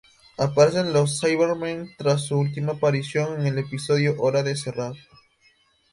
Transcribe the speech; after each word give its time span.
Aparecen 0.39 0.93
los 0.93 1.19
Cybermen, 1.19 1.91
tras 1.95 2.25
su 2.25 2.35
última 2.35 2.71
aparición 2.71 3.39
en 3.41 3.45
el 3.45 3.59
episodio 3.59 4.15
"Hora 4.19 4.41
de 4.41 4.55
cerrar". 4.55 4.95